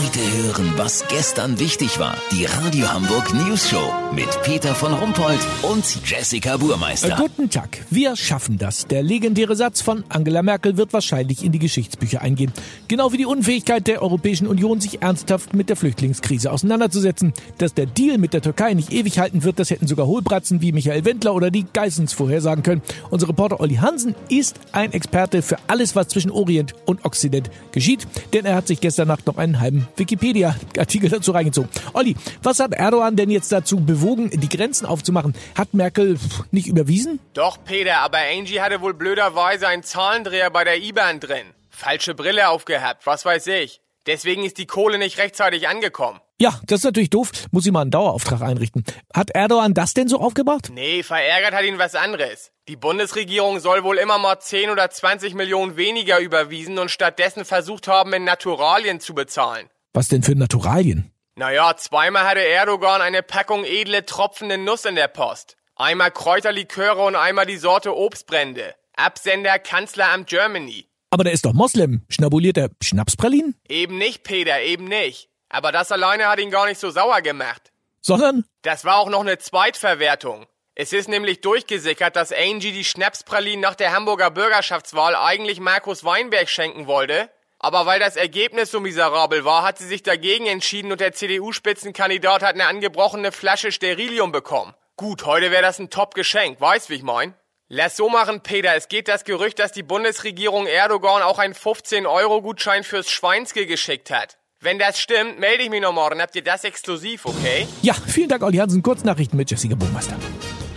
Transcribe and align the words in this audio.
Heute 0.00 0.20
hören, 0.20 0.74
was 0.76 1.08
gestern 1.08 1.58
wichtig 1.58 1.98
war. 1.98 2.16
Die 2.30 2.44
Radio 2.44 2.88
Hamburg 2.92 3.34
News 3.34 3.68
Show 3.68 3.92
mit 4.14 4.28
Peter 4.44 4.72
von 4.72 4.92
Rumpold 4.92 5.40
und 5.62 5.84
Jessica 6.08 6.56
Burmeister. 6.56 7.18
Äh, 7.18 7.20
guten 7.20 7.50
Tag. 7.50 7.84
Wir 7.90 8.14
schaffen 8.14 8.58
das. 8.58 8.86
Der 8.86 9.02
legendäre 9.02 9.56
Satz 9.56 9.80
von 9.80 10.04
Angela 10.08 10.44
Merkel 10.44 10.76
wird 10.76 10.92
wahrscheinlich 10.92 11.44
in 11.44 11.50
die 11.50 11.58
Geschichtsbücher 11.58 12.22
eingehen. 12.22 12.52
Genau 12.86 13.12
wie 13.12 13.16
die 13.16 13.26
Unfähigkeit 13.26 13.88
der 13.88 14.00
Europäischen 14.00 14.46
Union, 14.46 14.80
sich 14.80 15.02
ernsthaft 15.02 15.52
mit 15.52 15.68
der 15.68 15.74
Flüchtlingskrise 15.74 16.52
auseinanderzusetzen. 16.52 17.32
Dass 17.58 17.74
der 17.74 17.86
Deal 17.86 18.18
mit 18.18 18.34
der 18.34 18.42
Türkei 18.42 18.74
nicht 18.74 18.92
ewig 18.92 19.18
halten 19.18 19.42
wird, 19.42 19.58
das 19.58 19.70
hätten 19.70 19.88
sogar 19.88 20.06
Hohlbratzen 20.06 20.62
wie 20.62 20.70
Michael 20.70 21.04
Wendler 21.06 21.34
oder 21.34 21.50
die 21.50 21.66
Geissens 21.72 22.12
vorhersagen 22.12 22.62
können. 22.62 22.82
Unser 23.10 23.30
Reporter 23.30 23.58
Olli 23.58 23.74
Hansen 23.74 24.14
ist 24.28 24.60
ein 24.70 24.92
Experte 24.92 25.42
für 25.42 25.56
alles, 25.66 25.96
was 25.96 26.06
zwischen 26.06 26.30
Orient 26.30 26.74
und 26.86 27.04
Okzident 27.04 27.50
geschieht, 27.72 28.06
denn 28.32 28.44
er 28.44 28.54
hat 28.54 28.68
sich 28.68 28.80
gestern 28.80 29.08
Nacht 29.08 29.26
noch 29.26 29.38
einen 29.38 29.58
halben 29.58 29.87
Wikipedia-Artikel 29.96 31.08
dazu 31.10 31.32
reingezogen. 31.32 31.70
Olli, 31.92 32.16
was 32.42 32.60
hat 32.60 32.72
Erdogan 32.72 33.16
denn 33.16 33.30
jetzt 33.30 33.52
dazu 33.52 33.80
bewogen, 33.80 34.30
die 34.30 34.48
Grenzen 34.48 34.86
aufzumachen? 34.86 35.34
Hat 35.56 35.74
Merkel 35.74 36.18
nicht 36.50 36.66
überwiesen? 36.66 37.20
Doch, 37.34 37.58
Peter, 37.64 37.98
aber 37.98 38.18
Angie 38.18 38.60
hatte 38.60 38.80
wohl 38.80 38.94
blöderweise 38.94 39.68
einen 39.68 39.82
Zahlendreher 39.82 40.50
bei 40.50 40.64
der 40.64 40.82
IBAN 40.82 41.20
drin. 41.20 41.46
Falsche 41.70 42.14
Brille 42.14 42.48
aufgehabt, 42.48 43.06
was 43.06 43.24
weiß 43.24 43.46
ich. 43.48 43.80
Deswegen 44.06 44.44
ist 44.44 44.58
die 44.58 44.66
Kohle 44.66 44.98
nicht 44.98 45.18
rechtzeitig 45.18 45.68
angekommen. 45.68 46.20
Ja, 46.40 46.60
das 46.66 46.80
ist 46.80 46.84
natürlich 46.84 47.10
doof. 47.10 47.30
Muss 47.50 47.66
ich 47.66 47.72
mal 47.72 47.82
einen 47.82 47.90
Dauerauftrag 47.90 48.42
einrichten. 48.42 48.84
Hat 49.12 49.30
Erdogan 49.30 49.74
das 49.74 49.92
denn 49.92 50.08
so 50.08 50.18
aufgebracht? 50.18 50.70
Nee, 50.72 51.02
verärgert 51.02 51.52
hat 51.52 51.64
ihn 51.64 51.78
was 51.78 51.94
anderes. 51.94 52.52
Die 52.68 52.76
Bundesregierung 52.76 53.58
soll 53.58 53.82
wohl 53.82 53.98
immer 53.98 54.18
mal 54.18 54.38
10 54.38 54.70
oder 54.70 54.88
20 54.88 55.34
Millionen 55.34 55.76
weniger 55.76 56.20
überwiesen 56.20 56.78
und 56.78 56.90
stattdessen 56.90 57.44
versucht 57.44 57.88
haben, 57.88 58.12
in 58.12 58.24
Naturalien 58.24 59.00
zu 59.00 59.14
bezahlen. 59.14 59.68
Was 59.98 60.06
denn 60.06 60.22
für 60.22 60.36
Naturalien? 60.36 61.10
Naja, 61.34 61.76
zweimal 61.76 62.22
hatte 62.22 62.38
Erdogan 62.38 63.00
eine 63.00 63.24
Packung 63.24 63.64
edle 63.64 64.06
tropfende 64.06 64.56
Nuss 64.56 64.84
in 64.84 64.94
der 64.94 65.08
Post. 65.08 65.56
Einmal 65.74 66.12
Kräuterliköre 66.12 67.04
und 67.04 67.16
einmal 67.16 67.46
die 67.46 67.56
Sorte 67.56 67.96
Obstbrände. 67.96 68.76
Absender 68.94 69.58
Kanzleramt 69.58 70.28
Germany. 70.28 70.86
Aber 71.10 71.24
der 71.24 71.32
ist 71.32 71.44
doch 71.44 71.52
Moslem. 71.52 72.02
Schnabuliert 72.08 72.58
er 72.58 72.70
Schnapspralinen? 72.80 73.56
Eben 73.68 73.98
nicht, 73.98 74.22
Peter, 74.22 74.60
eben 74.60 74.84
nicht. 74.84 75.30
Aber 75.48 75.72
das 75.72 75.90
alleine 75.90 76.28
hat 76.28 76.38
ihn 76.38 76.52
gar 76.52 76.66
nicht 76.66 76.78
so 76.78 76.90
sauer 76.90 77.20
gemacht. 77.20 77.72
Sondern? 78.00 78.44
Das 78.62 78.84
war 78.84 78.98
auch 78.98 79.08
noch 79.08 79.22
eine 79.22 79.38
Zweitverwertung. 79.38 80.46
Es 80.76 80.92
ist 80.92 81.08
nämlich 81.08 81.40
durchgesickert, 81.40 82.14
dass 82.14 82.30
Angie 82.30 82.70
die 82.70 82.84
Schnapspralinen 82.84 83.58
nach 83.58 83.74
der 83.74 83.92
Hamburger 83.92 84.30
Bürgerschaftswahl 84.30 85.16
eigentlich 85.16 85.58
Markus 85.58 86.04
Weinberg 86.04 86.48
schenken 86.48 86.86
wollte. 86.86 87.30
Aber 87.60 87.86
weil 87.86 87.98
das 87.98 88.14
Ergebnis 88.14 88.70
so 88.70 88.78
miserabel 88.78 89.44
war, 89.44 89.64
hat 89.64 89.78
sie 89.78 89.86
sich 89.86 90.04
dagegen 90.04 90.46
entschieden 90.46 90.92
und 90.92 91.00
der 91.00 91.12
CDU-Spitzenkandidat 91.12 92.42
hat 92.42 92.54
eine 92.54 92.66
angebrochene 92.66 93.32
Flasche 93.32 93.72
Sterilium 93.72 94.30
bekommen. 94.30 94.74
Gut, 94.96 95.26
heute 95.26 95.50
wäre 95.50 95.62
das 95.62 95.80
ein 95.80 95.90
Top-Geschenk, 95.90 96.60
weißt 96.60 96.88
wie 96.88 96.94
ich 96.94 97.02
mein? 97.02 97.34
Lass 97.68 97.96
so 97.96 98.08
machen, 98.08 98.42
Peter. 98.42 98.74
Es 98.74 98.88
geht 98.88 99.08
das 99.08 99.24
Gerücht, 99.24 99.58
dass 99.58 99.72
die 99.72 99.82
Bundesregierung 99.82 100.66
Erdogan 100.66 101.22
auch 101.22 101.38
einen 101.38 101.54
15-Euro-Gutschein 101.54 102.84
fürs 102.84 103.10
Schweinske 103.10 103.66
geschickt 103.66 104.10
hat. 104.10 104.38
Wenn 104.60 104.78
das 104.78 105.00
stimmt, 105.00 105.38
melde 105.38 105.64
ich 105.64 105.70
mich 105.70 105.82
noch 105.82 105.92
morgen. 105.92 106.22
Habt 106.22 106.34
ihr 106.36 106.42
das 106.42 106.64
exklusiv, 106.64 107.26
okay? 107.26 107.68
Ja, 107.82 107.94
vielen 107.94 108.28
Dank, 108.28 108.42
Olli 108.42 108.58
Hansen. 108.58 108.82
Kurznachrichten 108.82 109.36
mit 109.36 109.50
Jessica 109.50 109.74
Burmeister. 109.74 110.16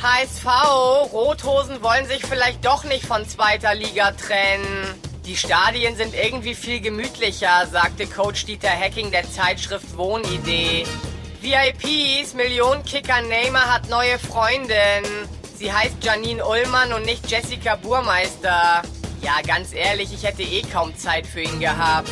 HSV, 0.02 1.14
Rothosen 1.14 1.82
wollen 1.82 2.06
sich 2.08 2.26
vielleicht 2.26 2.66
doch 2.66 2.84
nicht 2.84 3.06
von 3.06 3.28
zweiter 3.28 3.74
Liga 3.74 4.12
trennen. 4.12 5.11
Die 5.32 5.38
Stadien 5.38 5.96
sind 5.96 6.14
irgendwie 6.14 6.54
viel 6.54 6.82
gemütlicher, 6.82 7.66
sagte 7.72 8.06
Coach 8.06 8.44
Dieter 8.44 8.68
Hecking 8.68 9.12
der 9.12 9.24
Zeitschrift 9.32 9.96
Wohnidee. 9.96 10.84
VIPs, 11.40 12.34
Millionenkicker 12.34 13.22
Neymar 13.22 13.74
hat 13.74 13.90
neue 13.90 14.20
Freundin. 14.20 15.06
Sie 15.58 15.72
heißt 15.72 16.04
Janine 16.04 16.46
Ullmann 16.46 16.92
und 16.92 17.06
nicht 17.06 17.32
Jessica 17.32 17.78
Burmeister. 17.78 18.82
Ja, 19.22 19.40
ganz 19.48 19.72
ehrlich, 19.72 20.14
ich 20.14 20.24
hätte 20.24 20.44
eh 20.44 20.64
kaum 20.64 20.98
Zeit 20.98 21.26
für 21.26 21.44
ihn 21.44 21.62
gehabt. 21.62 22.10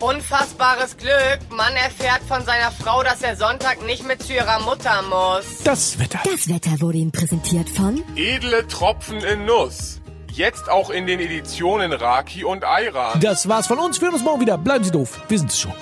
Unfassbares 0.00 0.96
Glück. 0.96 1.38
Mann 1.50 1.76
erfährt 1.76 2.22
von 2.26 2.44
seiner 2.44 2.72
Frau, 2.72 3.04
dass 3.04 3.22
er 3.22 3.36
Sonntag 3.36 3.86
nicht 3.86 4.04
mit 4.04 4.24
zu 4.24 4.34
ihrer 4.34 4.58
Mutter 4.58 5.02
muss. 5.02 5.62
Das 5.62 6.00
Wetter. 6.00 6.18
Das 6.24 6.48
Wetter 6.48 6.80
wurde 6.80 6.98
Ihnen 6.98 7.12
präsentiert 7.12 7.70
von 7.70 8.02
Edle 8.16 8.66
Tropfen 8.66 9.18
in 9.18 9.44
Nuss. 9.44 10.00
Jetzt 10.36 10.68
auch 10.68 10.90
in 10.90 11.06
den 11.06 11.18
Editionen 11.18 11.94
Raki 11.94 12.44
und 12.44 12.62
Ayran. 12.62 13.20
Das 13.20 13.48
war's 13.48 13.66
von 13.66 13.78
uns. 13.78 13.98
Wir 14.02 14.08
hören 14.08 14.16
uns 14.16 14.22
morgen 14.22 14.42
wieder. 14.42 14.58
Bleiben 14.58 14.84
Sie 14.84 14.90
doof. 14.90 15.18
Wir 15.28 15.38
sind's 15.38 15.58
schon. 15.58 15.72